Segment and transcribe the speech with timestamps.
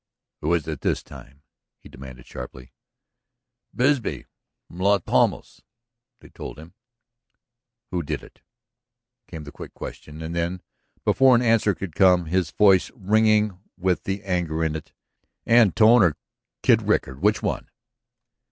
[0.39, 1.43] "Who is it this time?"
[1.77, 2.73] he demanded sharply.
[3.71, 4.25] "Bisbee,
[4.65, 5.61] from Las Palmas,"
[6.21, 6.73] they told him.
[7.91, 8.41] "Who did it?"
[9.27, 10.23] came the quick question.
[10.23, 10.63] And then,
[11.05, 14.91] before an answer could come, his voice ringing with the anger in it:
[15.47, 16.17] "Antone or
[16.63, 17.21] Kid Rickard?
[17.21, 17.69] Which one?"